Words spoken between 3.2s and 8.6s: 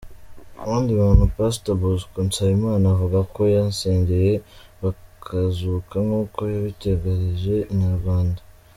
ko yasengeye bakazuka nkuko yabitangarije Inyarwanda.